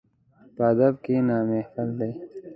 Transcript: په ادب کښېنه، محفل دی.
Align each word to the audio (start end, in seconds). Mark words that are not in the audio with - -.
په 0.55 0.63
ادب 0.71 0.93
کښېنه، 1.03 1.35
محفل 1.49 1.89
دی. 1.99 2.11